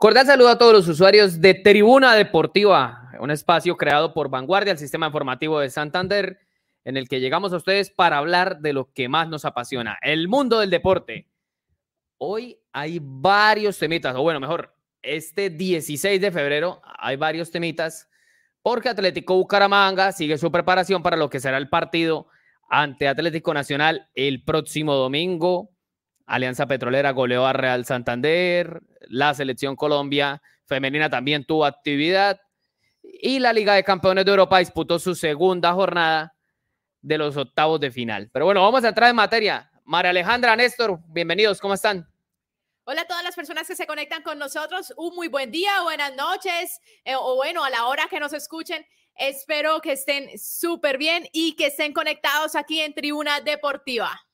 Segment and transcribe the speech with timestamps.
[0.00, 4.78] Cordial saludo a todos los usuarios de Tribuna Deportiva, un espacio creado por Vanguardia, el
[4.78, 6.38] sistema informativo de Santander,
[6.86, 10.26] en el que llegamos a ustedes para hablar de lo que más nos apasiona, el
[10.26, 11.28] mundo del deporte.
[12.16, 18.08] Hoy hay varios temitas, o bueno, mejor, este 16 de febrero hay varios temitas,
[18.62, 22.26] porque Atlético Bucaramanga sigue su preparación para lo que será el partido
[22.70, 25.68] ante Atlético Nacional el próximo domingo
[26.30, 32.40] Alianza Petrolera goleó a Real Santander, la selección Colombia femenina también tuvo actividad
[33.02, 36.36] y la Liga de Campeones de Europa disputó su segunda jornada
[37.02, 38.30] de los octavos de final.
[38.32, 39.68] Pero bueno, vamos a entrar en materia.
[39.84, 42.08] María Alejandra, Néstor, bienvenidos, ¿cómo están?
[42.84, 44.94] Hola a todas las personas que se conectan con nosotros.
[44.96, 48.86] Un muy buen día, buenas noches eh, o bueno, a la hora que nos escuchen.
[49.16, 54.29] Espero que estén súper bien y que estén conectados aquí en Tribuna Deportiva.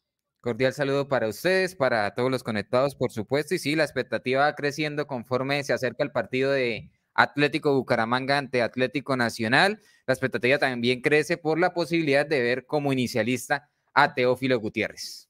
[0.46, 3.56] Cordial saludo para ustedes, para todos los conectados, por supuesto.
[3.56, 8.62] Y sí, la expectativa va creciendo conforme se acerca el partido de Atlético Bucaramanga ante
[8.62, 9.80] Atlético Nacional.
[10.06, 15.28] La expectativa también crece por la posibilidad de ver como inicialista a Teófilo Gutiérrez.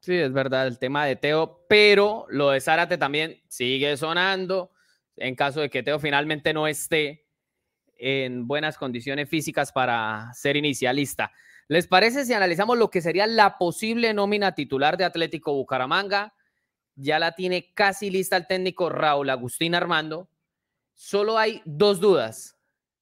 [0.00, 4.72] Sí, es verdad el tema de Teo, pero lo de Zárate también sigue sonando.
[5.14, 7.28] En caso de que Teo finalmente no esté
[7.96, 11.30] en buenas condiciones físicas para ser inicialista.
[11.72, 16.34] ¿Les parece si analizamos lo que sería la posible nómina titular de Atlético Bucaramanga?
[16.96, 20.28] Ya la tiene casi lista el técnico Raúl Agustín Armando.
[20.92, 22.58] Solo hay dos dudas,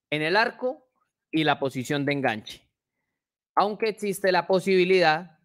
[0.09, 0.89] en el arco
[1.33, 2.71] y la posición de enganche.
[3.57, 5.41] Aunque existe la posibilidad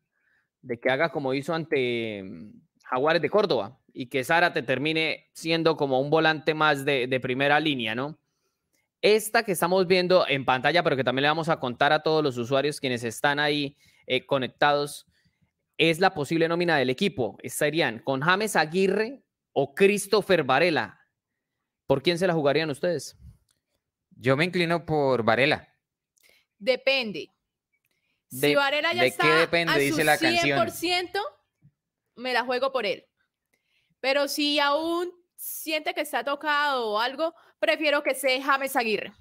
[0.61, 5.77] de que haga como hizo ante mm, Jaguares de Córdoba y que Zárate termine siendo
[5.77, 8.19] como un volante más de, de primera línea, ¿no?
[9.01, 12.23] Esta que estamos viendo en pantalla, pero que también le vamos a contar a todos
[12.23, 15.05] los usuarios quienes están ahí eh, conectados,
[15.77, 17.37] es la posible nómina del equipo.
[17.43, 19.23] Estarían con James Aguirre
[19.53, 20.99] o Christopher Varela.
[21.85, 23.17] ¿Por quién se la jugarían ustedes?
[24.11, 25.67] Yo me inclino por Varela.
[26.57, 27.31] Depende.
[28.29, 31.21] si Varela ya está qué depende, a dice su la 100%,
[32.15, 33.05] me la juego por él.
[33.99, 37.33] Pero si aún siente que está tocado o algo,
[37.65, 39.11] prefiero que sea James Aguirre.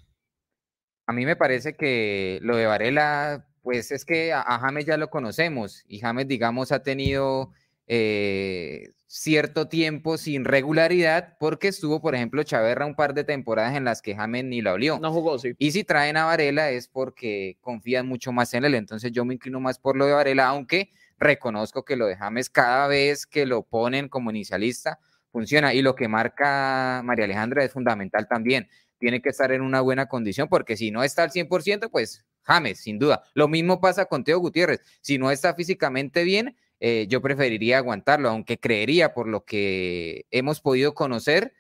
[1.07, 5.11] A mí me parece que lo de Varela, pues es que a, James ya lo
[5.11, 7.53] conocemos y James, digamos, ha tenido
[7.87, 13.85] eh, cierto tiempo sin regularidad porque estuvo, por ejemplo, Chaverra un par de temporadas en
[13.85, 14.99] las que James ni la olió.
[14.99, 15.55] No jugó, sí.
[15.59, 18.75] Y si traen a Varela es porque confían mucho más en él.
[18.75, 22.51] Entonces yo me inclino más por lo de Varela, aunque reconozco que lo de James
[22.51, 24.99] cada vez que lo ponen como inicialista,
[25.35, 25.75] funciona.
[25.75, 28.69] Y lo que marca María Alejandra es fundamental también.
[28.99, 32.79] Tiene que estar en una buena condición, porque si no está al 100%, pues James,
[32.79, 33.25] sin duda.
[33.35, 34.81] Lo mismo pasa con Teo Gutiérrez.
[35.01, 40.61] Si no está físicamente bien, eh, yo preferiría aguantarlo, aunque creería por lo que hemos
[40.61, 41.53] podido conocer,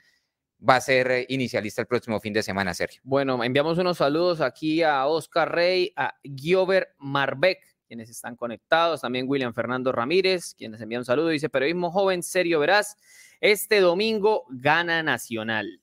[0.66, 3.00] va a ser eh, inicialista el próximo fin de semana, Sergio.
[3.02, 7.58] Bueno, enviamos unos saludos aquí a Oscar Rey, a Giover Marbeck,
[7.94, 12.58] quienes están conectados, también William Fernando Ramírez, quienes envían un saludo, dice, periodismo joven, serio,
[12.58, 12.96] verás,
[13.40, 15.80] este domingo gana Nacional.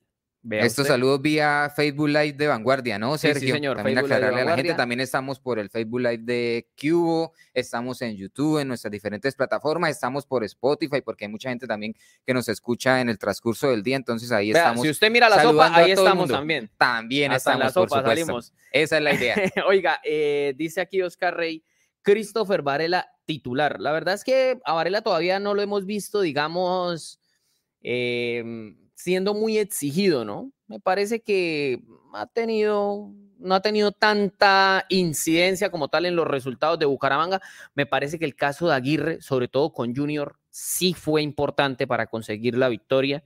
[0.49, 3.39] Estos saludos vía Facebook Live de Vanguardia, ¿no, Sergio?
[3.41, 3.77] Sí, señor.
[3.77, 8.17] También aclararle a la gente, también estamos por el Facebook Live de Cubo, estamos en
[8.17, 11.95] YouTube, en nuestras diferentes plataformas, estamos por Spotify, porque hay mucha gente también
[12.25, 14.81] que nos escucha en el transcurso del día, entonces ahí estamos.
[14.81, 16.69] Si usted mira la sopa, ahí estamos también.
[16.75, 18.51] También estamos, en la sopa, salimos.
[18.71, 19.35] Esa es la idea.
[19.67, 21.63] Oiga, eh, dice aquí Oscar Rey,
[22.01, 23.79] Christopher Varela titular.
[23.79, 27.21] La verdad es que a Varela todavía no lo hemos visto, digamos
[27.83, 30.51] Em, siendo muy exigido, ¿no?
[30.67, 31.81] Me parece que
[32.13, 37.41] ha tenido, no ha tenido tanta incidencia como tal en los resultados de Bucaramanga.
[37.73, 42.07] Me parece que el caso de Aguirre, sobre todo con Junior, sí fue importante para
[42.07, 43.23] conseguir la victoria.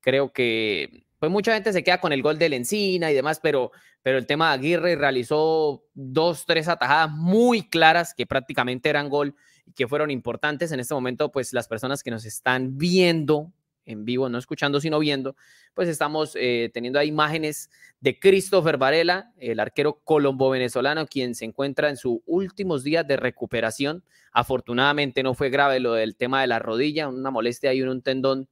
[0.00, 3.72] Creo que pues mucha gente se queda con el gol de Lencina y demás, pero,
[4.02, 9.34] pero el tema de Aguirre realizó dos, tres atajadas muy claras que prácticamente eran gol
[9.66, 10.70] y que fueron importantes.
[10.72, 13.52] En este momento, pues las personas que nos están viendo
[13.88, 15.34] en vivo, no escuchando, sino viendo,
[15.74, 21.88] pues estamos eh, teniendo ahí imágenes de Christopher Varela, el arquero colombo-venezolano, quien se encuentra
[21.88, 24.04] en sus últimos días de recuperación.
[24.30, 28.48] Afortunadamente no fue grave lo del tema de la rodilla, una molestia y un tendón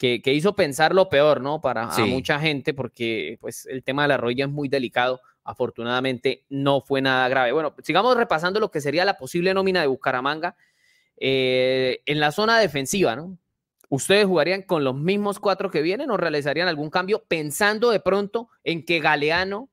[0.00, 1.60] que, hizo pensar lo peor, ¿no?
[1.60, 5.20] Para mucha gente, porque pues el tema de la rodilla es muy delicado.
[5.44, 7.52] Afortunadamente no fue nada grave.
[7.52, 10.56] Bueno, sigamos repasando lo que sería la posible nómina de Bucaramanga
[11.18, 13.36] eh, en la zona defensiva, ¿no?
[13.90, 18.48] ¿Ustedes jugarían con los mismos cuatro que vienen o realizarían algún cambio pensando de pronto
[18.64, 19.68] en que Galeano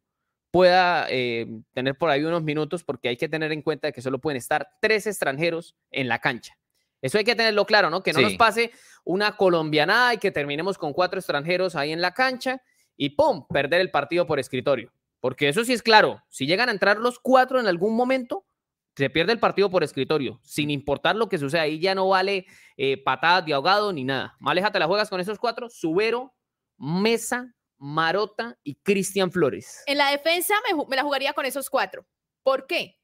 [0.51, 2.83] pueda eh, tener por ahí unos minutos?
[2.83, 6.57] Porque hay que tener en cuenta que solo pueden estar tres extranjeros en la cancha.
[7.01, 8.01] Eso hay que tenerlo claro, ¿no?
[8.01, 8.71] Que no nos pase
[9.03, 12.61] una colombianada y que terminemos con cuatro extranjeros ahí en la cancha
[12.95, 13.45] y ¡pum!
[13.47, 14.91] perder el partido por escritorio.
[15.19, 18.45] Porque eso sí es claro, si llegan a entrar los cuatro en algún momento,
[18.95, 21.61] se pierde el partido por escritorio, sin importar lo que suceda.
[21.61, 22.47] Ahí ya no vale
[22.77, 24.35] eh, patadas de ahogado ni nada.
[24.39, 26.33] Maleja, te la juegas con esos cuatro: Subero,
[26.77, 29.83] Mesa, Marota y Cristian Flores.
[29.85, 32.07] En la defensa me, la jugaría con esos cuatro.
[32.41, 32.97] ¿Por qué?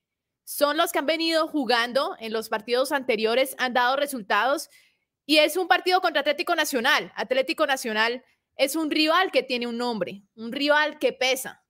[0.44, 4.70] Son los que han venido jugando en los partidos anteriores, han dado resultados
[5.26, 7.12] y es un partido contra Atlético Nacional.
[7.16, 8.24] Atlético Nacional
[8.58, 11.64] es un rival que tiene un nombre, un rival que pesa,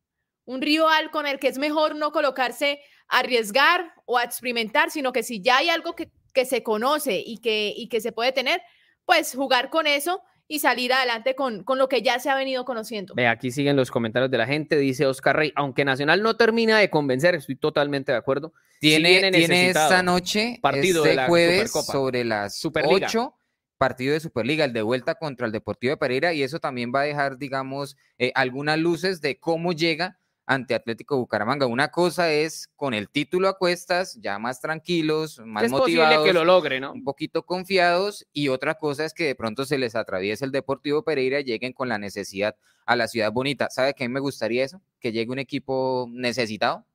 [0.45, 5.13] un rival con el que es mejor no colocarse a arriesgar o a experimentar, sino
[5.13, 6.11] que si ya hay algo que,
[6.45, 8.61] se conoce y que, y que se puede tener,
[9.05, 12.65] pues jugar con eso y salir adelante con, con, lo que ya se ha venido
[12.65, 13.13] conociendo.
[13.15, 16.79] Ve, aquí siguen los comentarios de la gente, dice Oscar Rey, aunque Nacional no termina
[16.79, 18.53] de convencer, estoy totalmente de acuerdo.
[18.79, 23.07] Tiene, tiene esta noche, partido este de jueves, sobre las Superliga.
[23.07, 23.35] 8,
[23.77, 27.01] partido de Superliga, el de vuelta contra el Deportivo de Pereira, y eso también va
[27.01, 31.65] a dejar, digamos, eh, algunas luces de cómo llega ante Atlético Bucaramanga.
[31.65, 36.33] Una cosa es con el título a cuestas, ya más tranquilos, más es motivados, que
[36.33, 36.91] lo logre, ¿no?
[36.91, 41.03] Un poquito confiados y otra cosa es que de pronto se les atraviese el Deportivo
[41.03, 42.55] Pereira y lleguen con la necesidad
[42.85, 43.69] a la ciudad bonita.
[43.69, 44.81] ¿Sabe qué me gustaría eso?
[44.99, 46.85] Que llegue un equipo necesitado.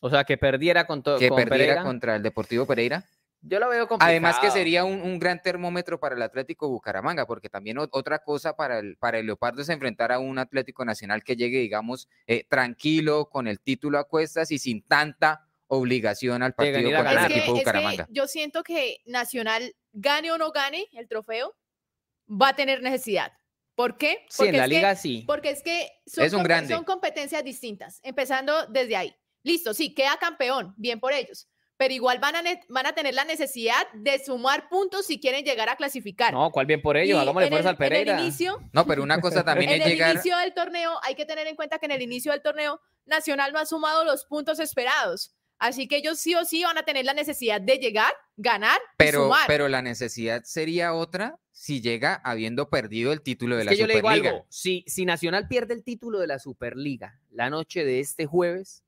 [0.00, 1.18] O sea, que perdiera con todo.
[1.18, 3.04] Que perdiera contra el Deportivo Pereira.
[3.40, 4.10] Yo lo veo complicado.
[4.10, 8.78] Además que sería un, gran termómetro para el Atlético Bucaramanga, porque también otra cosa para
[8.78, 13.28] el, para el Leopardo es enfrentar a un Atlético Nacional que llegue, digamos, eh, tranquilo,
[13.30, 18.06] con el título a cuestas y sin tanta obligación al partido contra el equipo Bucaramanga.
[18.10, 21.54] yo siento que Nacional, gane o no gane el trofeo,
[22.28, 23.32] va a tener necesidad.
[23.74, 24.24] ¿Por qué?
[24.36, 25.24] Porque sí, en la liga sí.
[25.26, 29.14] Porque es que son, son competencias distintas, empezando desde ahí.
[29.44, 31.48] Listo, sí, queda campeón, bien por ellos
[31.78, 35.68] pero igual van a, van a tener la necesidad de sumar puntos si quieren llegar
[35.68, 36.34] a clasificar.
[36.34, 37.18] No, ¿cuál bien por ellos?
[37.18, 38.12] Hagámosle fuerza al Pereira.
[38.12, 39.92] En el inicio, no, pero una cosa también es llegar...
[39.92, 42.42] En el inicio del torneo, hay que tener en cuenta que en el inicio del
[42.42, 45.34] torneo, Nacional no ha sumado los puntos esperados.
[45.58, 49.20] Así que ellos sí o sí van a tener la necesidad de llegar, ganar pero,
[49.20, 49.46] y sumar.
[49.46, 54.44] Pero la necesidad sería otra si llega habiendo perdido el título de la Superliga.
[54.48, 58.84] Si, si Nacional pierde el título de la Superliga la noche de este jueves,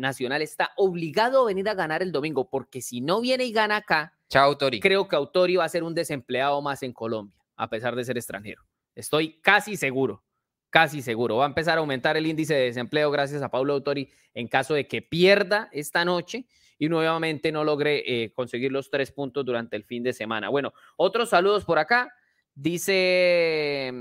[0.00, 3.76] Nacional está obligado a venir a ganar el domingo, porque si no viene y gana
[3.76, 7.96] acá, Chao, creo que Autori va a ser un desempleado más en Colombia, a pesar
[7.96, 8.62] de ser extranjero.
[8.94, 10.22] Estoy casi seguro,
[10.70, 11.36] casi seguro.
[11.36, 14.74] Va a empezar a aumentar el índice de desempleo gracias a Pablo Autori en caso
[14.74, 16.46] de que pierda esta noche
[16.78, 20.48] y nuevamente no logre eh, conseguir los tres puntos durante el fin de semana.
[20.48, 22.14] Bueno, otros saludos por acá.
[22.54, 23.92] Dice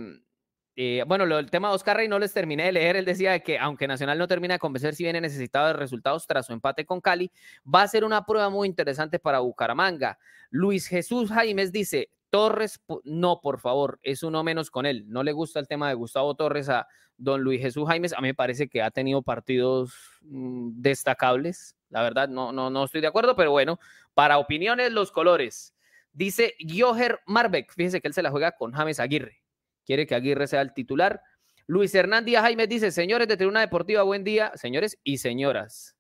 [0.81, 2.95] eh, bueno, lo, el tema de Oscar Rey no les terminé de leer.
[2.95, 6.45] Él decía que aunque Nacional no termina de convencer si viene necesitado de resultados tras
[6.45, 7.29] su empate con Cali,
[7.65, 10.17] va a ser una prueba muy interesante para Bucaramanga.
[10.49, 15.03] Luis Jesús Jaimes dice, Torres, no, por favor, es uno menos con él.
[15.09, 16.87] No le gusta el tema de Gustavo Torres a
[17.17, 18.13] don Luis Jesús Jaimes.
[18.13, 21.75] A mí me parece que ha tenido partidos mm, destacables.
[21.89, 23.81] La verdad, no, no, no estoy de acuerdo, pero bueno,
[24.13, 25.75] para opiniones, los colores.
[26.13, 29.41] Dice Joher Marbeck, fíjese que él se la juega con James Aguirre
[29.89, 31.19] quiere que Aguirre sea el titular.
[31.65, 35.95] Luis Hernández Jaime dice, señores de Tribuna Deportiva, buen día, señores y señoras.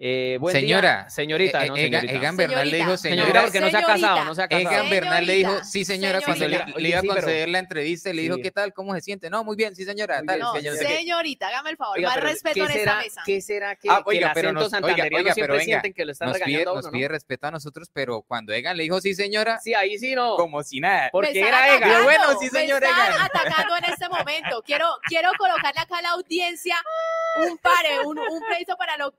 [0.00, 2.12] Eh, señora, señorita, no señorita.
[2.12, 3.42] Egan Bernal le dijo señora.
[3.42, 4.70] porque no se ha casado, no se ha casado.
[4.70, 8.36] Egan Bernal le dijo, sí señora, cuando le, iba a conceder la entrevista, le dijo,
[8.40, 8.72] ¿qué tal?
[8.72, 9.28] ¿Cómo se siente?
[9.28, 10.22] No, muy bien, sí señora.
[10.24, 13.22] Tal, no, señorita, hágame el favor, más respeto en esta mesa.
[13.26, 16.28] ¿Qué será que, ah, oiga, pero nos, oiga, oiga, pero venga, sienten que lo están
[16.28, 19.58] nos pide, nos pide respeto a nosotros, pero cuando Egan le dijo, sí señora.
[19.58, 20.36] Sí, ahí sí no.
[20.36, 21.08] Como si nada.
[21.10, 22.04] Porque era Egan.
[22.04, 23.12] Bueno, sí señora Egan.
[23.12, 24.62] están atacando en este momento.
[24.64, 26.76] Quiero colocarle acá a la audiencia
[27.38, 28.16] un pare, un
[28.46, 28.76] pleito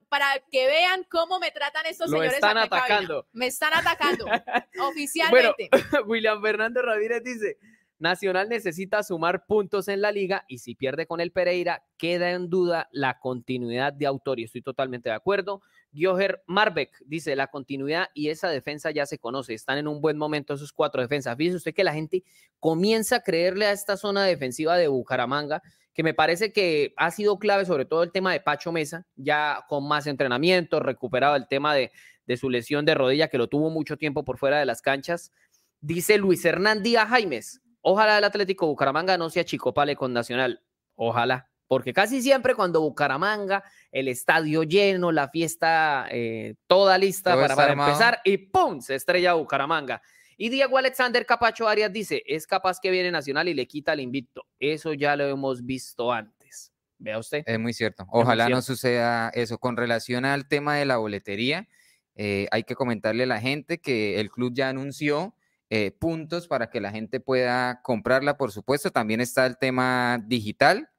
[0.10, 2.32] para que vean cómo me tratan estos señores.
[2.32, 3.28] Me están atacando.
[3.34, 4.26] Me están atacando.
[4.90, 5.70] oficialmente.
[5.72, 7.58] Bueno, William Fernando Ramírez dice.
[8.00, 12.50] Nacional necesita sumar puntos en la liga y si pierde con el Pereira, queda en
[12.50, 14.46] duda la continuidad de Autori.
[14.46, 15.62] Estoy totalmente de acuerdo.
[15.92, 19.54] Gioher Marbeck dice, la continuidad y esa defensa ya se conoce.
[19.54, 21.36] Están en un buen momento esos cuatro defensas.
[21.36, 22.24] Fíjese usted que la gente
[22.62, 25.62] comienza a creerle a esta zona defensiva de Bucaramanga
[26.00, 29.66] que me parece que ha sido clave, sobre todo el tema de Pacho Mesa, ya
[29.68, 31.92] con más entrenamiento, recuperado el tema de,
[32.38, 35.34] su lesión de rodilla, que lo tuvo mucho tiempo por fuera de las canchas.
[35.82, 40.64] Dice Luis Hernán Díaz Jaimes, ojalá el Atlético Bucaramanga no sea chicopale con Nacional,
[40.96, 47.58] ojalá, porque casi siempre cuando Bucaramanga, el estadio lleno, la fiesta eh, toda lista para,
[47.58, 48.80] para empezar y ¡pum!
[48.80, 50.02] se estrella Bucaramanga.
[50.42, 54.00] Y Diego Alexander Capacho Arias dice, es capaz que viene Nacional y le quita el
[54.00, 54.46] invicto.
[54.58, 56.72] Eso ya lo hemos visto antes.
[56.98, 57.44] Vea usted.
[57.46, 58.08] Es muy cierto.
[58.10, 59.58] Ojalá no suceda eso.
[59.58, 61.68] Con relación al tema de la boletería,
[62.16, 65.36] eh, hay que comentarle a la gente que el club ya anunció
[65.70, 68.92] eh, puntos para que la gente pueda comprarla, por supuesto.
[68.92, 70.90] También está el tema digital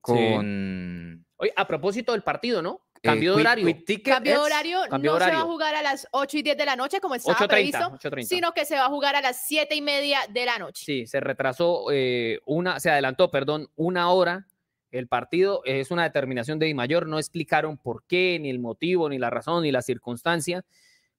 [0.00, 1.26] con...
[1.36, 2.87] Oye, a propósito del partido, ¿no?
[3.02, 3.76] Cambio de horario.
[4.04, 4.78] cambio de horario.
[4.90, 7.46] no se va a jugar a las 8 y 10 de la noche como estaba
[7.46, 10.84] previsto, sino que se va a jugar a las 7 y media de la noche.
[10.84, 14.46] Sí, se retrasó eh, una, se adelantó, perdón, una hora
[14.90, 15.62] el partido.
[15.64, 17.06] Es una determinación de Di Mayor.
[17.06, 20.64] No explicaron por qué, ni el motivo, ni la razón, ni la circunstancia,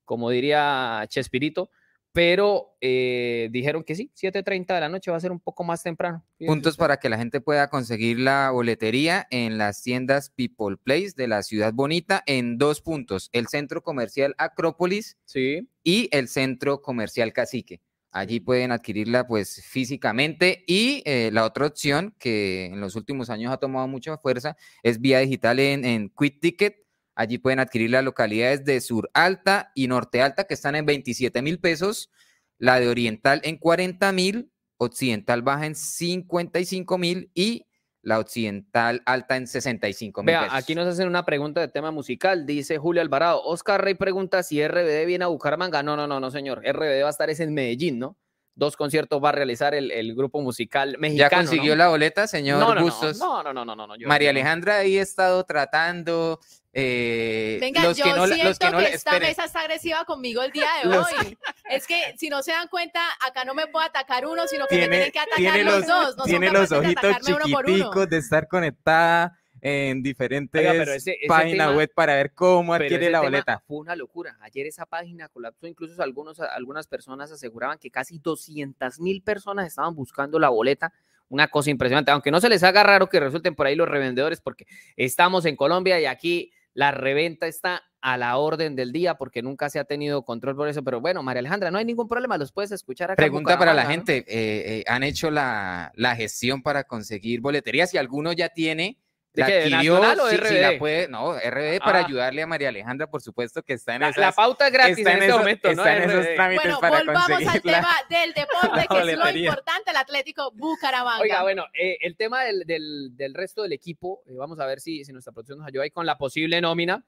[0.06, 1.70] como diría Chespirito
[2.12, 5.84] pero eh, dijeron que sí, 7.30 de la noche va a ser un poco más
[5.84, 6.24] temprano.
[6.46, 11.28] Puntos para que la gente pueda conseguir la boletería en las tiendas People Place de
[11.28, 15.70] la Ciudad Bonita en dos puntos, el centro comercial Acrópolis sí.
[15.84, 17.82] y el centro comercial Cacique.
[18.12, 23.54] Allí pueden adquirirla pues físicamente y eh, la otra opción que en los últimos años
[23.54, 26.89] ha tomado mucha fuerza es vía digital en, en Quick Ticket
[27.20, 31.42] Allí pueden adquirir las localidades de Sur Alta y Norte Alta, que están en 27
[31.42, 32.10] mil pesos,
[32.58, 37.66] la de Oriental en 40 mil, Occidental baja en 55 mil y
[38.02, 40.28] la Occidental alta en 65 mil.
[40.28, 42.46] Vea, aquí nos hacen una pregunta de tema musical.
[42.46, 43.44] Dice Julio Alvarado.
[43.44, 45.84] Oscar Rey pregunta si RBD viene a Bucaramanga.
[45.84, 46.62] No, no, no, no, señor.
[46.66, 48.16] RBD va a estar es en Medellín, ¿no?
[48.60, 51.32] dos conciertos va a realizar el, grupo musical mexicano.
[51.32, 53.18] ¿Ya consiguió la boleta, señor no, no, Bustos?
[53.18, 53.96] No, no, no, no, no.
[54.06, 56.40] María Alejandra ahí ha estado tratando.
[56.72, 60.06] Eh, Venga, los yo que no, siento los que, no, que esta mesa está agresiva
[60.06, 61.38] conmigo el día de hoy.
[61.70, 64.76] Es que si no se dan cuenta, acá no me puede atacar uno, sino que
[64.76, 66.18] me tienen que atacar los, dos.
[66.18, 72.74] No tiene los ojitos chiquiticos de estar conectada en diferentes páginas web para ver cómo
[72.74, 73.64] adquiere la boleta.
[73.68, 74.38] Fue una locura.
[74.42, 79.96] Ayer esa página colapsó, incluso algunos, algunas personas aseguraban que casi 200 mil personas estaban
[79.96, 80.94] buscando la boleta.
[81.28, 84.42] Una cosa impresionante, aunque no se les haga raro que resulten por ahí los revendedores,
[84.42, 89.42] porque estamos en Colombia y aquí la reventa está a la orden del día porque
[89.42, 90.84] nunca se ha tenido control por eso.
[90.84, 93.22] Pero bueno, María Alejandra, no hay ningún problema, los puedes escuchar acá.
[93.22, 97.90] Pregunta para la gente, eh, eh, ¿han hecho la, la, gestión para conseguir boleterías?
[97.90, 98.98] Si alguno ya tiene,
[99.34, 100.80] la adquirió, o RBD?
[100.80, 102.06] puede, no, RBD para ah.
[102.06, 105.22] ayudarle a María Alejandra, por supuesto que está en la, la pauta es gratis en,
[105.22, 109.18] este momento, está en esos trámites bueno, para volvamos al tema del deporte, que es
[109.18, 111.22] lo importante, el Atlético Bucaramanga.
[111.22, 114.80] Oiga, bueno, eh, el tema del, del, del, resto del equipo, eh, vamos a ver
[114.80, 117.04] si, si nuestra producción nos ayuda ahí con la posible nómina.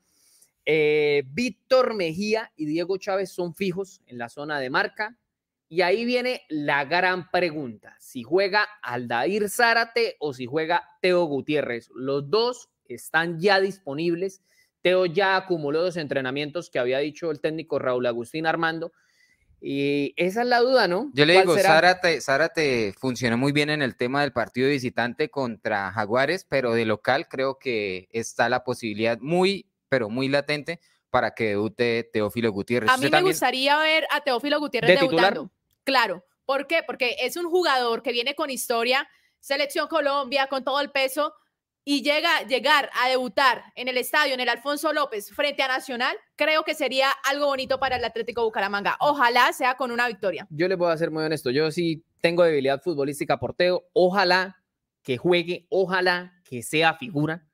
[0.66, 5.18] Eh, Víctor Mejía y Diego Chávez son fijos en la zona de marca.
[5.72, 11.90] Y ahí viene la gran pregunta, si juega Aldair Zárate o si juega Teo Gutiérrez.
[11.96, 14.42] Los dos están ya disponibles.
[14.82, 18.92] Teo ya acumuló dos entrenamientos que había dicho el técnico Raúl Agustín Armando.
[19.62, 21.10] Y esa es la duda, ¿no?
[21.14, 25.90] Yo le digo, Zárate, Zárate funcionó muy bien en el tema del partido visitante contra
[25.94, 31.46] Jaguares, pero de local creo que está la posibilidad muy, pero muy latente para que
[31.46, 32.90] debute Teófilo Gutiérrez.
[32.92, 35.50] A mí me gustaría ver a Teófilo Gutiérrez debutando.
[35.84, 36.82] Claro, ¿por qué?
[36.86, 39.08] Porque es un jugador que viene con historia,
[39.40, 41.34] selección Colombia, con todo el peso,
[41.84, 46.16] y llega llegar a debutar en el estadio, en el Alfonso López, frente a Nacional,
[46.36, 48.98] creo que sería algo bonito para el Atlético Bucaramanga.
[49.00, 50.48] Ojalá sea con una victoria.
[50.52, 54.58] Yo le voy a ser muy honesto, yo sí tengo debilidad futbolística por Teo, ojalá
[55.02, 57.48] que juegue, ojalá que sea figura.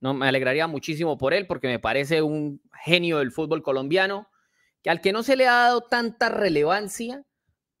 [0.00, 4.28] No, me alegraría muchísimo por él porque me parece un genio del fútbol colombiano,
[4.82, 7.24] que al que no se le ha dado tanta relevancia,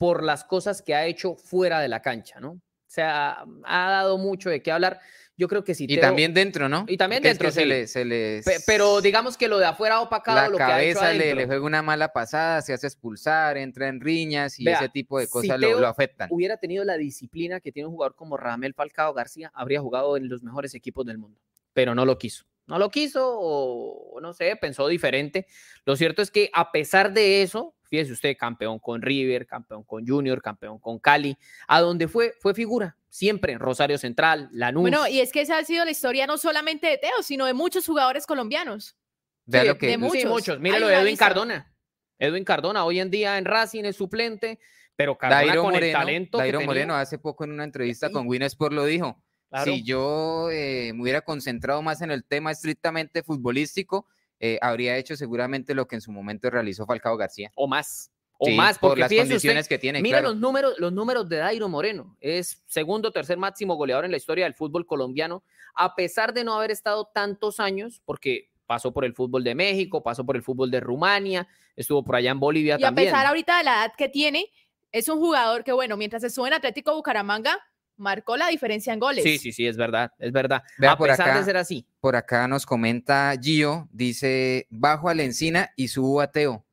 [0.02, 2.50] por las cosas que ha hecho fuera de la cancha, ¿no?
[2.50, 4.98] O sea, ha dado mucho de qué hablar.
[5.36, 5.86] Yo creo que sí.
[5.88, 6.86] Y también dentro, ¿no?
[6.88, 7.52] Y también dentro.
[7.52, 11.04] se, le, se Pero digamos que lo de afuera ha opacado lo que ha hecho
[11.12, 15.20] le, le, juega una mala pasada, se hace expulsar, entra en riñas y ese tipo
[15.20, 16.26] de cosas lo, lo, afectan.
[16.32, 20.28] hubiera tenido la disciplina que tiene un jugador como Ramel Falcao García, habría jugado en
[20.28, 21.38] los mejores equipos del mundo,
[21.72, 22.44] pero no lo quiso.
[22.66, 25.46] No lo quiso o no sé, pensó diferente.
[25.84, 30.06] Lo cierto es que a pesar de eso, Fíjese usted, campeón con River, campeón con
[30.06, 31.36] Junior, campeón con Cali,
[31.68, 34.80] a donde fue, fue figura, siempre en Rosario Central, Lanús.
[34.80, 37.52] Bueno, y es que esa ha sido la historia no solamente de Teo, sino de
[37.52, 38.96] muchos jugadores colombianos.
[39.44, 40.22] De, lo que, de muchos.
[40.22, 40.58] Sí, muchos.
[40.58, 41.70] Míralo de Edwin Cardona.
[42.18, 44.58] Edwin Cardona, hoy en día en Racing es suplente,
[44.96, 48.86] pero Cardona con el talento Dairo Moreno hace poco en una entrevista con Winesport lo
[48.86, 49.22] dijo.
[49.64, 54.06] Si yo eh, me hubiera concentrado más en el tema estrictamente futbolístico,
[54.40, 57.52] eh, habría hecho seguramente lo que en su momento realizó Falcao García.
[57.54, 58.10] O más.
[58.38, 60.02] O más, por las condiciones que tiene.
[60.02, 62.16] Mira los, números, los números de Dairo Moreno.
[62.20, 65.44] Es segundo o tercer máximo goleador en la historia del fútbol colombiano,
[65.76, 70.02] a pesar de no haber estado tantos años, porque pasó por el fútbol de México,
[70.02, 73.06] pasó por el fútbol de Rumania, estuvo por allá en Bolivia también.
[73.06, 74.50] Y a pesar ahorita de la edad que tiene,
[74.90, 77.60] es un jugador que, bueno, mientras se sube en Atlético Bucaramanga,
[77.96, 79.22] marcó la diferencia en goles.
[79.24, 80.62] Sí, sí, sí, es verdad, es verdad.
[80.86, 81.86] a por pesar de ser así.
[82.00, 86.64] Por acá nos comenta Gio, dice, bajo a la encina y subo a Teo.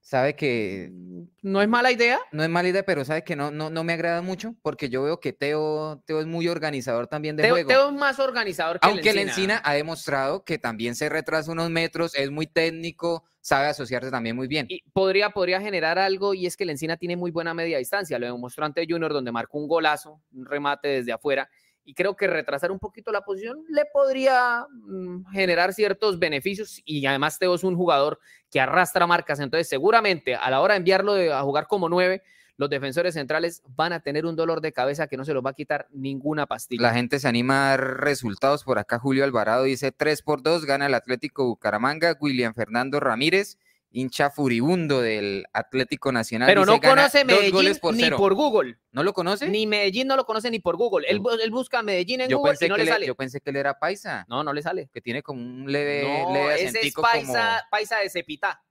[0.00, 0.90] sabe que...
[0.92, 2.18] Mm, no es mala idea.
[2.32, 5.02] No es mala idea, pero sabe que no, no, no me agrada mucho porque yo
[5.02, 7.68] veo que Teo, Teo es muy organizador también de juego.
[7.68, 11.70] Teo es más organizador que Aunque el Encina ha demostrado que también se retrasa unos
[11.70, 14.66] metros, es muy técnico, sabe asociarse también muy bien.
[14.68, 18.18] Y podría, podría generar algo y es que el Encina tiene muy buena media distancia.
[18.18, 21.48] Lo demostró ante Junior donde marcó un golazo, un remate desde afuera
[21.84, 27.04] y creo que retrasar un poquito la posición le podría mm, generar ciertos beneficios y
[27.06, 28.20] además Teo es un jugador
[28.50, 32.22] que arrastra marcas, entonces seguramente a la hora de enviarlo a jugar como nueve,
[32.60, 35.50] los defensores centrales van a tener un dolor de cabeza que no se los va
[35.50, 36.82] a quitar ninguna pastilla.
[36.82, 38.98] La gente se anima a dar resultados por acá.
[38.98, 43.56] Julio Alvarado dice 3 por 2, gana el Atlético Bucaramanga, William Fernando Ramírez
[43.92, 46.46] hincha furibundo del Atlético Nacional.
[46.48, 48.76] Pero no conoce Medellín ni por Google.
[48.92, 49.48] ¿No lo conoce?
[49.48, 51.08] Ni Medellín no lo conoce ni por Google.
[51.08, 51.18] Él,
[51.50, 53.06] busca Medellín en Google y no le sale.
[53.06, 54.26] Yo pensé que él era paisa.
[54.28, 54.90] No, no le sale.
[54.92, 58.62] Que tiene como un leve, no, ese es paisa, paisa de Cepita.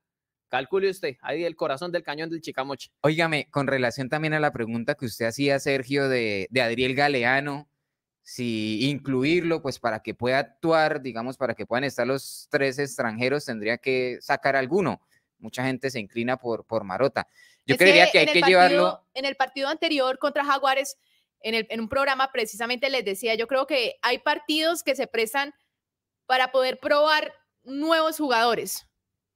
[0.50, 2.90] Calcule usted, ahí el corazón del cañón del Chicamoche.
[3.00, 7.68] Óigame, con relación también a la pregunta que usted hacía, Sergio, de, de Adriel Galeano,
[8.22, 13.46] si incluirlo, pues para que pueda actuar, digamos, para que puedan estar los tres extranjeros,
[13.46, 15.00] tendría que sacar alguno
[15.40, 17.26] mucha gente se inclina por, por Marota.
[17.66, 19.04] Yo creería que, hay que llevarlo.
[19.14, 20.98] En el partido anterior contra Jaguares,
[21.40, 25.06] en, el, en un programa precisamente les decía, yo creo que hay partidos que se
[25.06, 25.54] prestan
[26.26, 28.86] para poder probar nuevos jugadores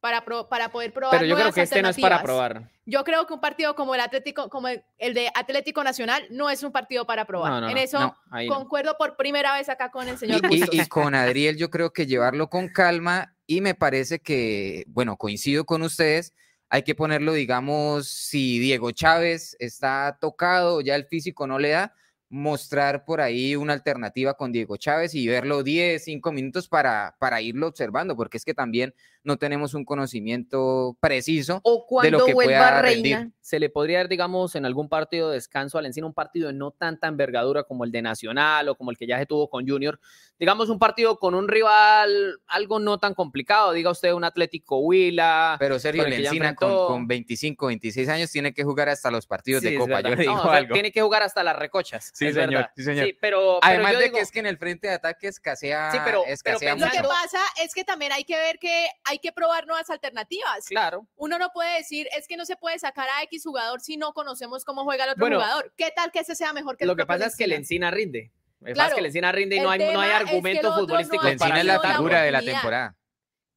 [0.04, 1.18] para, para poder probar.
[1.18, 2.70] Pero yo creo que este no es para probar.
[2.84, 6.62] Yo creo que un partido como el Atlético, como el, de Atlético Nacional, no es
[6.62, 7.70] un partido para probar.
[7.70, 8.14] en eso
[8.46, 10.42] concuerdo por primera vez acá con el señor.
[10.50, 15.16] Y, y, con Adriel, yo creo que llevarlo con calma y me parece que, bueno,
[15.16, 16.34] coincido con ustedes.
[16.68, 21.94] Hay que ponerlo, digamos, si Diego Chávez está tocado, ya el físico no le da,
[22.28, 27.40] mostrar por ahí una alternativa con Diego Chávez y verlo 10, 5 minutos para, para
[27.40, 28.92] irlo observando, porque es que también
[29.24, 31.62] no tenemos un conocimiento preciso
[32.02, 35.78] de lo que pueda Reina, se le podría dar, digamos, en algún partido de descanso
[35.78, 38.98] al encima un partido de no tanta envergadura como el de Nacional o como el
[38.98, 39.98] que ya se tuvo con Junior,
[40.38, 45.56] digamos un partido con un rival algo no tan complicado, diga usted un Atlético Huila.
[45.58, 49.76] Pero Sergio Lencina con, con, 25, 26 años tiene que jugar hasta los partidos de
[49.76, 50.74] Copa, yo digo algo.
[50.74, 52.12] Tiene que jugar hasta las recochas.
[52.14, 53.08] Sí, señor, sí, señor.
[53.20, 56.76] pero, Además de que es que en el frente de ataque escasea, sí, pero, escasea
[56.76, 60.66] Lo que pasa es que también hay que ver que hay que probar nuevas alternativas.
[60.66, 61.06] Claro.
[61.16, 64.12] Uno no puede decir, es que no se puede sacar a X jugador si no
[64.12, 65.72] conocemos cómo juega el otro jugador.
[65.76, 67.90] ¿Qué tal que ese sea mejor que el Lo que pasa es que el Encina
[67.90, 68.32] rinde.
[68.64, 71.22] Es más que el Encina rinde y no hay, no hay argumento futbolístico.
[71.22, 72.96] No Encina es la figura de la temporada.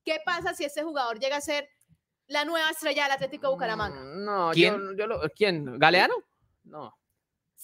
[0.04, 1.70] ¿Qué pasa si ese jugador llega a ser
[2.28, 4.00] la nueva estrella del Atlético de Bucaramanga?
[4.02, 4.98] Mm, no, ¿quién?
[4.98, 5.78] Yo, yo ¿Quién?
[5.78, 6.16] ¿Galeano?
[6.64, 6.98] No.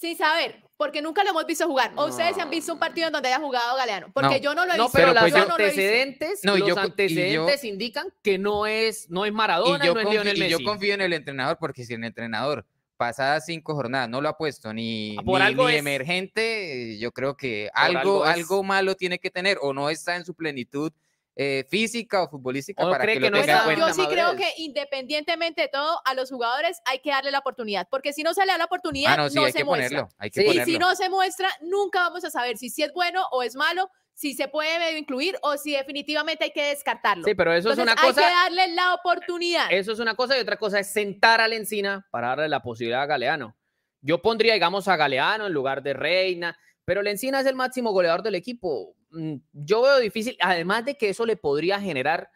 [0.04, 1.90] Sin saber, porque nunca lo hemos visto jugar.
[1.96, 4.12] ¿O ustedes han visto un partido en donde haya jugado Galeano?
[4.12, 4.84] Porque yo no lo he visto.
[4.84, 9.94] No, pero, los antecedentes, los antecedentes indican que no es, no es Maradona, y yo
[9.94, 10.54] no es confío, Lionel Messi.
[10.54, 12.66] Y yo confío en el entrenador, porque si el entrenador
[12.98, 18.24] pasadas cinco jornadas no lo ha puesto ni, ah, ni, emergente, yo creo que algo,
[18.24, 20.92] algo, malo tiene que tener o no está en su plenitud
[21.36, 23.88] eh, física o futbolística para que, lo tenga en cuenta.
[23.88, 27.88] Yo sí creo que independientemente de todo, a los jugadores hay que darle la oportunidad,
[27.90, 30.08] porque si no se le da la oportunidad, ah, no, se muestra.
[30.22, 33.56] y si no se muestra, nunca vamos a saber si, si es bueno o es
[33.56, 37.24] malo, si se puede medio incluir o si definitivamente hay que descartarlo.
[37.24, 38.06] Sí, pero eso es una cosa.
[38.06, 39.66] Hay que darle la oportunidad.
[39.70, 42.62] Eso es una cosa y otra cosa es sentar a la encina para darle la
[42.62, 43.56] posibilidad a Galeano.
[44.00, 48.22] Yo pondría, digamos, a Galeano en lugar de Reina, pero Lencina es el máximo goleador
[48.22, 48.94] del equipo.
[49.14, 52.30] Mm, yo veo difícil, además de que eso le podría generar,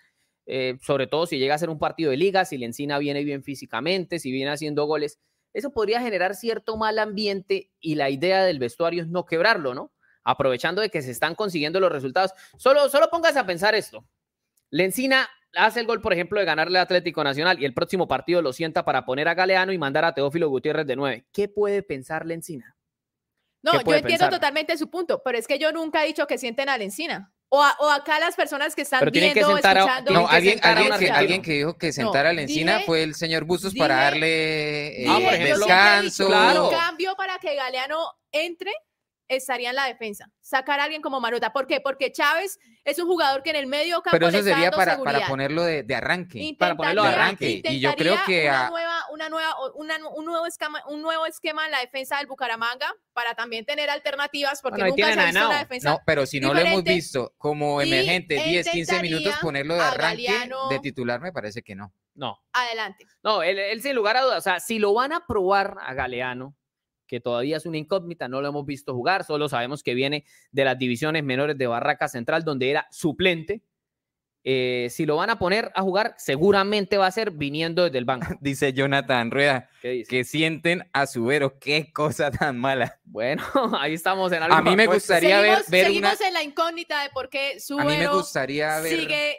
[0.47, 3.43] eh, sobre todo si llega a ser un partido de liga, si Lencina viene bien
[3.43, 5.19] físicamente, si viene haciendo goles,
[5.53, 9.93] eso podría generar cierto mal ambiente y la idea del vestuario es no quebrarlo, ¿no?
[10.23, 12.33] Aprovechando de que se están consiguiendo los resultados.
[12.57, 14.07] Solo, solo póngase a pensar esto.
[14.71, 18.43] Lencina hace el gol, por ejemplo, de ganarle al Atlético Nacional y el próximo partido
[18.43, 21.27] lo sienta para poner a Galeano y mandar a Teófilo Gutiérrez de nueve.
[21.33, 22.78] ¿Qué puede pensar Lencina?
[23.73, 26.69] No, yo entiendo totalmente su punto, pero es que yo nunca he dicho que sienten
[26.69, 27.33] a la encina.
[27.51, 30.13] O, o, acá las personas que están viendo, escuchando.
[30.13, 33.95] no, alguien, alguien, que, dijo que sentara a la encina fue el señor Bustos para
[33.97, 36.27] darle eh, descanso.
[36.27, 36.69] Claro.
[36.69, 38.71] cambio para que Galeano entre
[39.29, 40.31] estaría en la defensa.
[40.41, 41.53] Sacar a alguien como Marota.
[41.53, 41.81] ¿Por qué?
[41.81, 44.13] Porque Chávez es un jugador que en el medio campo.
[44.13, 46.57] Pero eso sería para, para, ponerlo de, de arranque.
[46.59, 47.63] para ponerlo de arranque.
[47.65, 48.49] Y yo creo que.
[48.49, 49.55] Una nueva, una nueva,
[50.17, 54.63] un, nuevo esquema, un nuevo esquema en la defensa del Bucaramanga para también tener alternativas,
[54.63, 55.91] porque nunca se ha visto una defensa.
[55.91, 60.51] No, pero si no lo hemos visto como emergente 10, 15 minutos, ponerlo de arranque,
[60.71, 61.93] de titular, me parece que no.
[62.15, 62.43] No.
[62.53, 63.07] Adelante.
[63.23, 65.95] No, él, él sin lugar a dudas, o sea, si lo van a probar a
[65.95, 66.57] Galeano,
[67.09, 70.65] que todavía es una incógnita, no lo hemos visto jugar, solo sabemos que viene de
[70.65, 73.65] las divisiones menores de Barraca Central, donde era suplente.
[74.45, 78.05] eh, si lo van a poner a jugar, seguramente va a ser viniendo desde el
[78.05, 78.27] banco.
[78.41, 81.59] dice Jonathan Rueda, que sienten a Subero.
[81.59, 83.01] Qué cosa tan mala.
[83.05, 83.43] Bueno,
[83.81, 84.55] ahí estamos en algo.
[84.55, 87.93] A mí me gustaría ver, ver seguimos en la incógnita de por qué Subero a
[87.93, 88.99] mí me gustaría ver...
[88.99, 89.39] sigue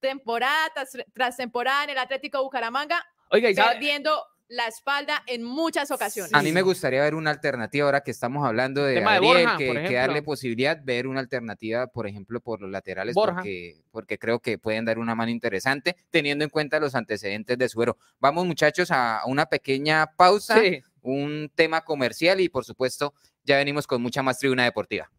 [0.00, 0.72] temporada
[1.14, 6.34] tras, temporada en el Atlético Bucaramanga, Oiga, perdiendo la espalda en muchas ocasiones.
[6.34, 10.22] A mí me gustaría ver una alternativa ahora que estamos hablando de Ariel, que, darle
[10.22, 14.98] posibilidad, ver una alternativa, por ejemplo, por los laterales, porque, porque creo que pueden dar
[14.98, 17.96] una mano interesante, teniendo en cuenta los antecedentes de Suero.
[18.18, 20.60] Vamos, muchachos, a una pequeña pausa,
[21.00, 25.10] un tema comercial y, por supuesto, ya venimos con mucha más tribuna deportiva.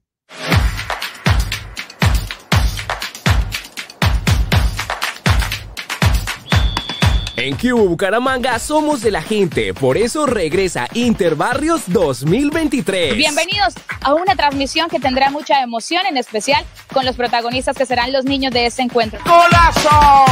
[7.43, 13.17] En Cubo Bucaramanga somos de la gente, por eso regresa Interbarrios 2023.
[13.17, 18.12] Bienvenidos a una transmisión que tendrá mucha emoción, en especial con los protagonistas que serán
[18.12, 19.19] los niños de este encuentro.
[19.25, 20.25] ¡Golazo!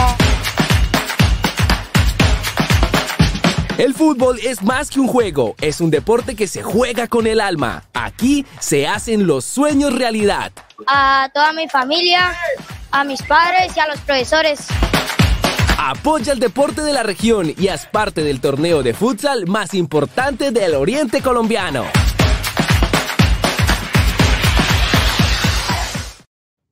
[3.80, 7.42] El fútbol es más que un juego, es un deporte que se juega con el
[7.42, 7.86] alma.
[7.96, 10.52] Aquí se hacen los sueños realidad.
[10.86, 12.38] A toda mi familia,
[12.92, 14.68] a mis padres y a los profesores.
[15.82, 20.52] Apoya el deporte de la región y haz parte del torneo de futsal más importante
[20.52, 21.86] del oriente colombiano.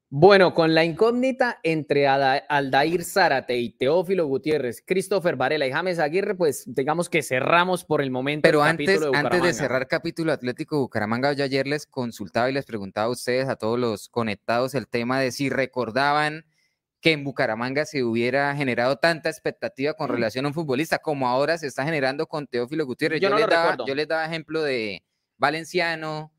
[0.09, 6.35] Bueno, con la incógnita entre Aldair Zárate y Teófilo Gutiérrez, Christopher Varela y James Aguirre,
[6.35, 8.41] pues digamos que cerramos por el momento.
[8.43, 12.65] Pero antes, de antes de cerrar capítulo Atlético Bucaramanga, yo ayer les consultaba y les
[12.65, 16.43] preguntaba a ustedes, a todos los conectados, el tema de si recordaban
[16.99, 21.57] que en Bucaramanga se hubiera generado tanta expectativa con relación a un futbolista como ahora
[21.57, 23.21] se está generando con Teófilo Gutiérrez.
[23.21, 25.03] Yo, les, daba, yo les daba ejemplo de
[25.37, 26.31] Valenciano,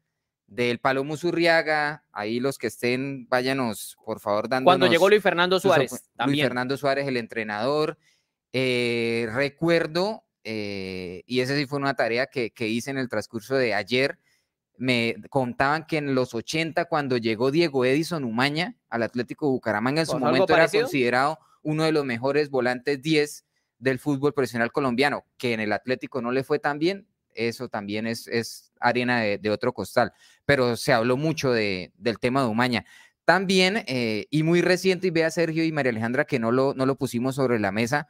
[0.48, 4.66] del Palomo Zurriaga, ahí los que estén, váyanos, por favor, dando.
[4.66, 6.38] Cuando llegó Luis Fernando Suárez, también.
[6.38, 7.98] Luis Fernando Suárez, el entrenador.
[8.52, 13.54] Eh, recuerdo, eh, y esa sí fue una tarea que, que hice en el transcurso
[13.56, 14.18] de ayer,
[14.78, 20.06] me contaban que en los 80, cuando llegó Diego Edison Umaña al Atlético Bucaramanga, en
[20.06, 23.44] su momento era considerado uno de los mejores volantes 10
[23.78, 28.06] del fútbol profesional colombiano, que en el Atlético no le fue tan bien, eso también
[28.06, 30.12] es, es arena de, otro costal,
[30.44, 32.84] pero se habló mucho de, del tema de Umaña.
[33.24, 36.86] También, eh, y muy reciente, y vea Sergio y María Alejandra que no lo, no
[36.86, 38.08] lo pusimos sobre la mesa,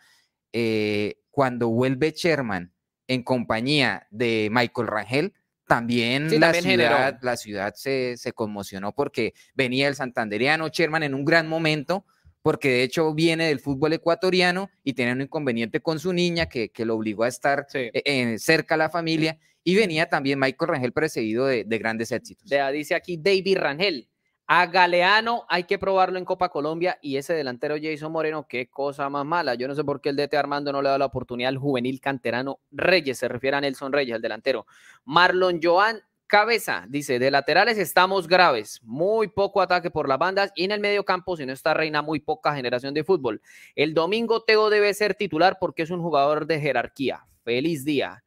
[0.53, 2.73] eh, cuando vuelve Sherman
[3.07, 5.35] en compañía de Michael Rangel,
[5.69, 11.47] también, la, ciudad, la ciudad se, conmocionó porque venía el santanderiano Sherman en un gran
[11.47, 12.07] momento,
[12.41, 16.73] porque de hecho viene del fútbol ecuatoriano y tenía un inconveniente con su niña que,
[16.79, 19.39] lo obligó a estar eh, cerca a la familia.
[19.63, 22.49] Y venía también Michael Rangel precedido de, grandes éxitos.
[22.49, 24.09] Ya dice aquí David Rangel.
[24.51, 29.11] A Galeano hay que probarlo en Copa Colombia y ese delantero Jason Moreno, qué cosa
[29.11, 29.55] más mala.
[29.57, 32.01] Yo no sé por qué el DT Armando no le da la oportunidad al juvenil
[32.01, 34.67] canterano Reyes, se refiere a Nelson Reyes, el delantero.
[35.05, 40.65] Marlon Joan Cabeza dice, de laterales estamos graves, muy poco ataque por las bandas y
[40.65, 43.43] en el medio campo, si no está Reina, muy poca generación de fútbol.
[43.75, 47.27] El domingo Teo debe ser titular porque es un jugador de jerarquía.
[47.45, 48.25] Feliz día.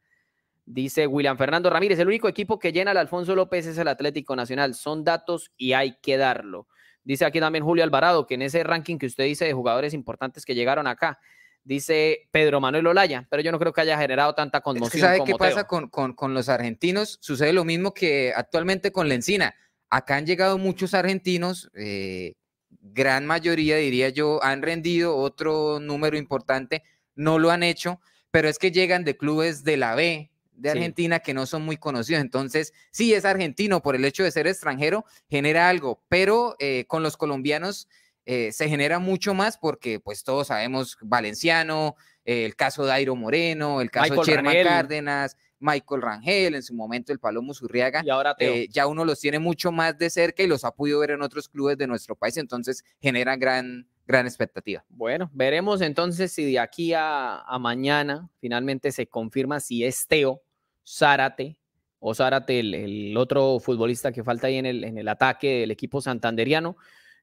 [0.64, 4.36] Dice William Fernando Ramírez, el único equipo que llena al Alfonso López es el Atlético
[4.36, 4.74] Nacional.
[4.74, 6.68] Son datos y hay que darlo.
[7.04, 10.44] Dice aquí también Julio Alvarado, que en ese ranking que usted dice de jugadores importantes
[10.44, 11.18] que llegaron acá,
[11.64, 15.00] dice Pedro Manuel Olaya, pero yo no creo que haya generado tanta conmoción.
[15.00, 17.18] ¿Sabe qué pasa con, con, los argentinos?
[17.20, 19.54] Sucede lo mismo que actualmente con Lencina.
[19.90, 22.34] Acá han llegado muchos argentinos, eh,
[22.80, 26.82] gran mayoría diría yo, han rendido, otro número importante
[27.14, 31.20] no lo han hecho, pero es que llegan de clubes de la B, de Argentina
[31.20, 32.22] que no son muy conocidos.
[32.22, 37.02] Entonces, sí es argentino por el hecho de ser extranjero, genera algo, pero eh, con
[37.02, 37.88] los colombianos
[38.24, 43.80] eh, se genera mucho más porque pues todos sabemos Valenciano, el caso de Airo Moreno,
[43.80, 48.34] el caso de Sherman Cárdenas, Michael Rangel, en su momento el Palomo Zurriaga, y ahora
[48.38, 51.22] eh, ya uno los tiene mucho más de cerca y los ha podido ver en
[51.22, 54.84] otros clubes de nuestro país, entonces genera gran, gran expectativa.
[54.88, 60.42] Bueno, veremos entonces si de aquí a, mañana finalmente se confirma si es Teo,
[60.86, 61.58] Zárate
[61.98, 66.00] o Zárate, el, otro futbolista que falta ahí en el, en el ataque del equipo
[66.00, 66.76] santanderiano.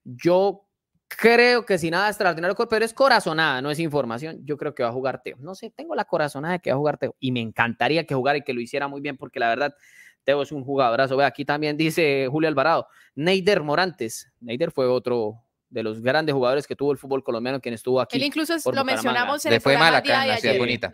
[0.03, 0.69] Yo
[1.09, 4.39] creo que si nada extraordinario, pero es corazonada, no es información.
[4.45, 5.37] Yo creo que va a jugar Teo.
[5.39, 8.15] No sé, tengo la corazonada de que va a jugar Teo y me encantaría que
[8.15, 9.75] jugara y que lo hiciera muy bien porque la verdad
[10.23, 11.17] Teo es un jugadorazo.
[11.17, 14.31] Ve, aquí también dice Julio Alvarado, Neider Morantes.
[14.39, 18.17] Neider fue otro de los grandes jugadores que tuvo el fútbol colombiano, quien estuvo aquí.
[18.17, 20.57] Él incluso lo mencionamos en el programa día de ayer.
[20.57, 20.91] Bonita.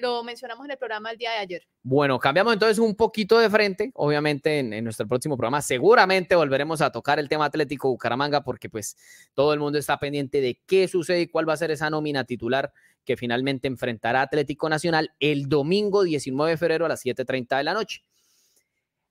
[0.00, 1.66] Lo, mencionamos en el programa el día de ayer.
[1.82, 3.90] Bueno, cambiamos entonces un poquito de frente.
[3.94, 8.96] Obviamente en, nuestro próximo programa seguramente volveremos a tocar el tema Atlético Bucaramanga porque pues
[9.34, 12.24] todo el mundo está pendiente de qué sucede y cuál va a ser esa nómina
[12.24, 12.72] titular
[13.04, 17.74] que finalmente enfrentará Atlético Nacional el domingo 19 de febrero a las 7.30 de la
[17.74, 18.02] noche.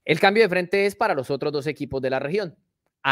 [0.05, 2.55] El cambio de frente es para los otros dos equipos de la región.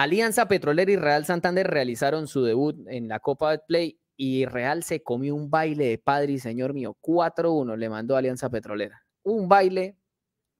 [0.01, 4.83] Alianza Petrolera y Real Santander realizaron su debut en la Copa de Play y Real
[4.83, 6.97] se comió un baile de padre y señor mío.
[7.01, 9.05] 4-1 le mandó Alianza Petrolera.
[9.23, 9.95] Un baile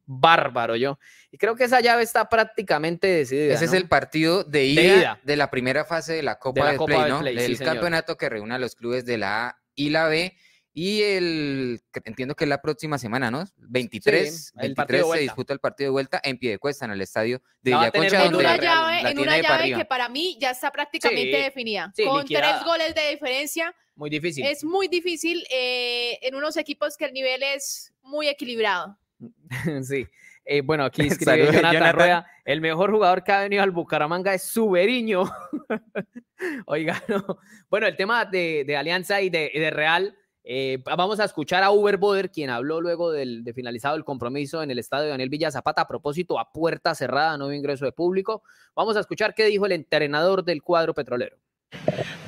[0.06, 1.00] bárbaro yo.
[1.32, 3.56] Y creo que esa llave está prácticamente decidida.
[3.56, 7.10] Ese es el partido de ida, de la primera fase de la Copa de, Play,
[7.10, 7.20] ¿no?
[7.20, 10.38] el campeonato que reúne a los clubes de la A y la B.
[10.78, 13.46] Y el, entiendo que es la próxima semana, ¿no?
[13.56, 17.00] 23, el 23 se disputa el partido de vuelta en pie de cuesta en el
[17.00, 18.26] estadio de Villaconcha.
[18.26, 21.94] En una llave, en una llave que para mí ya está prácticamente definida.
[22.06, 23.74] con tres goles de diferencia.
[23.96, 24.46] Muy difícil.
[24.46, 29.00] Es muy difícil eh, en unos equipos que el nivel es muy equilibrado.
[29.82, 30.06] sí.
[30.44, 34.44] Eh, bueno, aquí escribe Jonathan, Rueda, el mejor jugador que ha venido al Bucaramanga es
[34.44, 35.24] Suberiño.
[36.66, 37.40] Oiga, no.
[37.70, 41.72] Bueno, el tema de, de Alianza y de, de Real eh, vamos a escuchar a
[41.72, 45.30] Uber Boder, quien habló luego del, de finalizado el compromiso en el estadio de Daniel
[45.30, 48.44] Villa Zapata a propósito a puerta cerrada, no ingreso de público.
[48.76, 51.38] Vamos a escuchar qué dijo el entrenador del cuadro petrolero.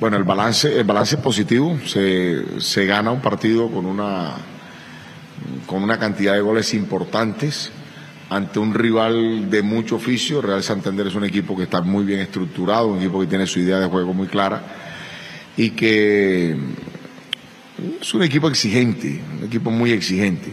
[0.00, 1.78] Bueno, el balance, el balance es positivo.
[1.86, 4.34] Se, se gana un partido con una,
[5.66, 7.70] con una cantidad de goles importantes
[8.30, 10.42] ante un rival de mucho oficio.
[10.42, 13.60] Real Santander es un equipo que está muy bien estructurado, un equipo que tiene su
[13.60, 14.62] idea de juego muy clara
[15.56, 16.56] y que
[18.00, 20.52] es un equipo exigente, un equipo muy exigente.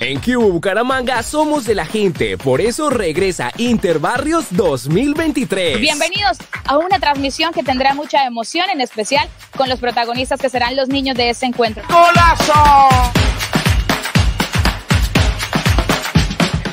[0.00, 5.78] En Cubo Bucaramanga somos de la gente, por eso regresa Interbarrios 2023.
[5.80, 10.76] Bienvenidos a una transmisión que tendrá mucha emoción, en especial con los protagonistas que serán
[10.76, 11.82] los niños de este encuentro.
[11.88, 13.08] ¡Golazo!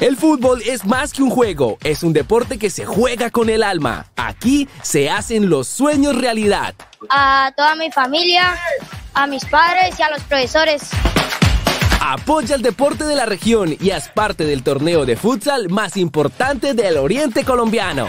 [0.06, 3.64] El fútbol es más que un juego, es un deporte que se juega con el
[3.64, 4.06] alma.
[4.16, 6.76] Aquí se hacen los sueños realidad.
[7.10, 8.56] A toda mi familia,
[9.16, 10.92] a mis padres y a los profesores.
[12.00, 16.76] Apoya el deporte de la región y haz parte del torneo de futsal más importante
[16.76, 18.08] del oriente colombiano.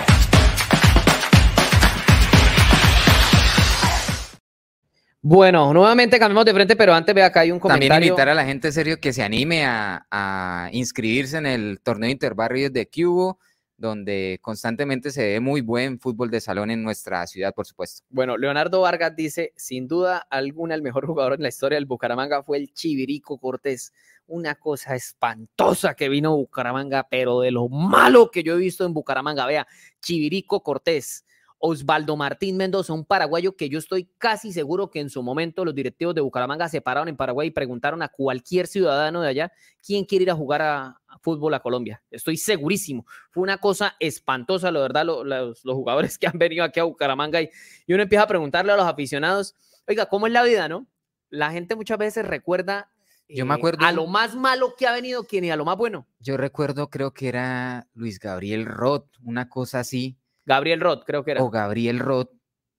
[5.28, 7.88] Bueno, nuevamente cambiamos de frente, pero antes ve acá hay un comentario.
[7.88, 12.72] También invitar a la gente, serio, que se anime a, inscribirse en el torneo Interbarrios
[12.72, 13.40] de Cubo,
[13.76, 18.04] donde constantemente se ve muy buen fútbol de salón en nuestra ciudad, por supuesto.
[18.08, 22.44] Bueno, Leonardo Vargas dice, sin duda alguna, el mejor jugador en la historia del Bucaramanga
[22.44, 23.92] fue el Chivirico Cortés.
[24.28, 28.94] Una cosa espantosa que vino Bucaramanga, pero de lo malo que yo he visto en
[28.94, 29.44] Bucaramanga.
[29.44, 29.66] Vea,
[30.00, 31.25] Chivirico Cortés
[31.58, 35.74] Osvaldo Martín Mendoza, un paraguayo que yo estoy casi seguro que en su momento los
[35.74, 39.52] directivos de Bucaramanga se pararon en Paraguay y preguntaron a cualquier ciudadano de allá
[39.84, 42.02] quién quiere ir a jugar a, fútbol a Colombia.
[42.10, 43.06] Estoy segurísimo.
[43.30, 47.50] Fue una cosa espantosa, la verdad, los, jugadores que han venido aquí a Bucaramanga y,
[47.88, 49.54] uno empieza a preguntarle a los aficionados,
[49.88, 50.86] oiga, ¿cómo es la vida, no?
[51.30, 52.90] La gente muchas veces recuerda
[53.28, 53.84] yo me eh, acuerdo.
[53.84, 56.06] A lo más malo que ha venido, ¿quién y a lo más bueno?
[56.20, 60.16] Yo recuerdo, creo que era Luis Gabriel Roth, una cosa así.
[60.46, 61.42] Gabriel Roth, creo que era.
[61.42, 62.30] O Gabriel Roth.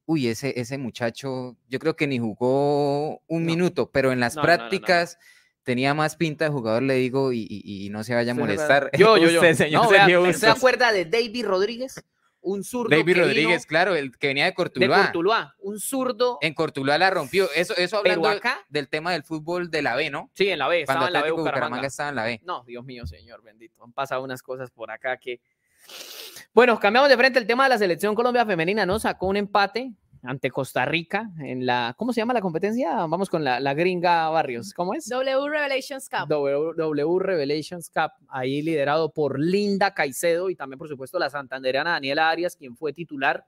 [0.06, 5.20] Uy, ese, ese muchacho, yo creo que ni jugó un minuto, pero en las prácticas
[5.64, 8.90] tenía más pinta de jugador, le digo, y, no se vaya a molestar.
[8.98, 9.42] Yo, yo, yo.
[9.54, 12.02] señor ¿Se acuerda de David Rodríguez?
[12.40, 12.96] Un zurdo.
[12.96, 14.98] David Rodríguez, claro, el que venía de Cortuluá.
[14.98, 16.38] De Cortuluá, un zurdo.
[16.40, 17.50] En Cortuluá la rompió.
[17.54, 20.32] Eso, eso hablando acá, del tema del fútbol de la B, ¿no?
[20.36, 20.86] Sí, en la B.
[20.86, 22.42] Cuando estaba en la B, Bucaramanga estaba en la B.
[22.46, 23.84] No, Dios mío, señor bendito.
[23.84, 25.42] Han pasado unas cosas por acá que
[26.54, 29.00] bueno, cambiamos de frente el tema de la selección Colombia femenina, ¿no?
[29.00, 32.96] Sacó un empate ante Costa Rica en la, ¿cómo se llama la competencia?
[33.06, 35.08] Vamos con la, gringa Barrios, ¿cómo es?
[35.08, 36.28] W Revelations Cup.
[36.28, 42.30] W, Revelations Cup, ahí liderado por Linda Caicedo y también, por supuesto, la santandereana Daniela
[42.30, 43.46] Arias, quien fue titular.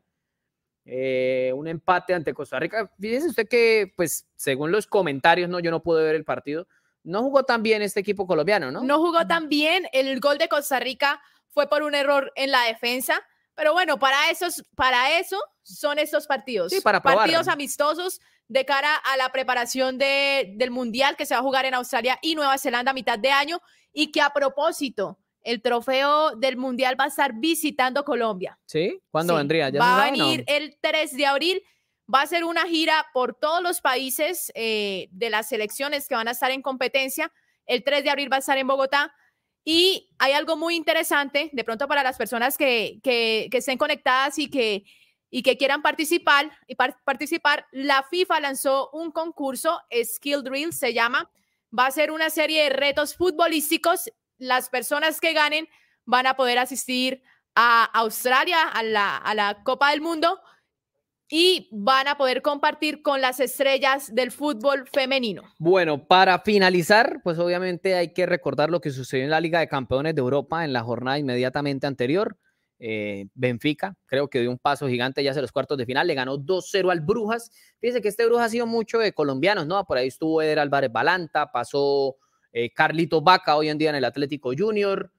[0.85, 2.91] Eh, un empate ante Costa Rica.
[2.99, 6.67] Fíjese usted que, pues, según los comentarios, no, yo no pude ver el partido.
[7.03, 8.83] No jugó tan bien este equipo colombiano, ¿no?
[8.83, 9.85] No jugó tan bien.
[9.93, 13.21] El gol de Costa Rica fue por un error en la defensa.
[13.55, 16.71] Pero bueno, para, esos, para eso son estos partidos.
[16.71, 21.41] Sí, para Partidos amistosos de cara a la preparación de, del Mundial que se va
[21.41, 23.61] a jugar en Australia y Nueva Zelanda a mitad de año.
[23.91, 28.59] Y que a propósito, el trofeo del Mundial va a estar visitando Colombia.
[28.65, 29.01] ¿Sí?
[29.11, 29.69] ¿Cuándo vendría?
[29.69, 31.63] ¿Ya va a venir el 3 de abril.
[32.13, 36.27] Va a ser una gira por todos los países eh, de las selecciones que van
[36.27, 37.31] a estar en competencia
[37.67, 39.13] El 3 de abril va a estar en Bogotá.
[39.71, 44.39] Y hay algo muy interesante, de pronto para las personas que, que, que estén conectadas
[44.39, 44.83] y que,
[45.29, 51.29] y que quieran participar, y participar, la FIFA lanzó un concurso, Skill Drill se llama,
[51.77, 54.11] va a ser una serie de retos futbolísticos.
[54.39, 55.69] Las personas que ganen
[56.03, 57.21] van a poder asistir
[57.53, 60.41] a Australia, a la, a la Copa del Mundo,
[61.29, 65.43] y van a poder compartir con las estrellas del fútbol femenino.
[65.59, 69.67] Bueno, para finalizar, pues obviamente hay que recordar lo que sucedió en la Liga de
[69.67, 72.35] Campeones de Europa en la jornada inmediatamente anterior.
[72.79, 76.15] Eh, Benfica, creo que dio un paso gigante ya hacia los cuartos de final, le
[76.15, 77.51] ganó 2-0 al Brujas.
[77.79, 79.83] Fíjense que este Brujas ha sido mucho de colombianos, ¿no?
[79.85, 82.15] Por ahí estuvo Eder Álvarez Balanta, pasó
[82.51, 85.11] eh, Carlito Vaca hoy en día en el Atlético Junior.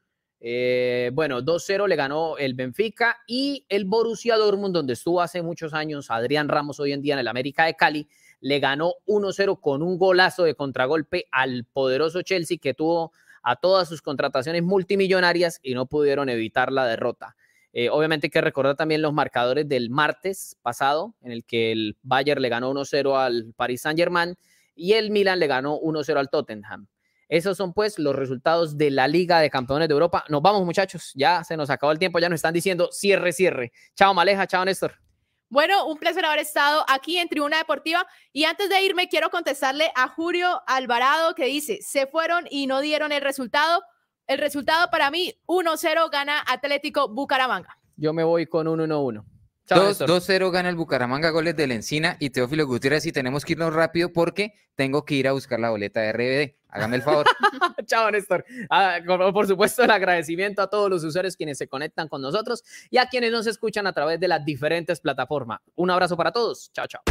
[0.42, 5.74] Eh, bueno, 2-0 le ganó el Benfica y el Borussia Dortmund, donde estuvo hace muchos
[5.74, 8.08] años Adrián Ramos hoy en día en el América de Cali,
[8.40, 13.88] le ganó 1-0 con un golazo de contragolpe al poderoso Chelsea que tuvo a todas
[13.88, 17.36] sus contrataciones multimillonarias y no pudieron evitar la derrota.
[17.72, 21.96] Eh, obviamente hay que recordar también los marcadores del martes pasado, en el que el
[22.02, 24.36] Bayern le ganó 1-0 al Paris Saint-Germain
[24.74, 26.88] y el Milan le ganó 1-0 al Tottenham.
[27.30, 30.24] Esos son pues los resultados de la Liga de Campeones de Europa.
[30.28, 33.72] Nos vamos muchachos, ya se nos acabó el tiempo, ya nos están diciendo cierre, cierre.
[33.94, 34.94] Chao Maleja, chao Néstor.
[35.48, 38.04] Bueno, un placer haber estado aquí en Tribuna Deportiva.
[38.32, 42.80] Y antes de irme, quiero contestarle a Julio Alvarado que dice, se fueron y no
[42.80, 43.80] dieron el resultado.
[44.26, 47.78] El resultado para mí, 1-0 gana Atlético Bucaramanga.
[47.96, 49.24] Yo me voy con 1-1-1.
[49.68, 53.06] 2-0 gana el Bucaramanga, goles de la Encina y Teófilo Gutiérrez.
[53.06, 56.54] Y tenemos que irnos rápido porque tengo que ir a buscar la boleta de RBD.
[56.68, 57.26] Hágame el favor.
[57.86, 58.44] Chao, Néstor.
[58.68, 62.98] Ah, por supuesto, el agradecimiento a todos los usuarios quienes se conectan con nosotros y
[62.98, 65.60] a quienes nos escuchan a través de las diferentes plataformas.
[65.74, 66.70] Un abrazo para todos.
[66.72, 67.02] Chao, chao.